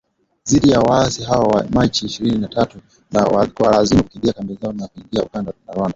[0.47, 2.79] dhidi ya waasi hao wa Machi ishirini na tatu
[3.11, 5.89] na kuwalazimu kukimbia kambi zao na kuingia Uganda na Rwanda